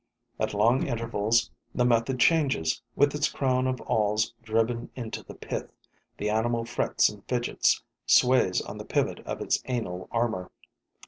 At 0.39 0.55
long 0.55 0.87
intervals, 0.87 1.51
the 1.75 1.85
method 1.85 2.19
changes. 2.19 2.81
With 2.95 3.13
its 3.13 3.29
crown 3.29 3.67
of 3.67 3.79
awls 3.81 4.33
driven 4.41 4.89
into 4.95 5.21
the 5.21 5.35
pith, 5.35 5.71
the 6.17 6.27
animal 6.27 6.65
frets 6.65 7.07
and 7.07 7.23
fidgets, 7.27 7.83
sways 8.07 8.63
on 8.63 8.79
the 8.79 8.83
pivot 8.85 9.19
of 9.27 9.41
its 9.41 9.61
anal 9.67 10.07
armor. 10.11 10.49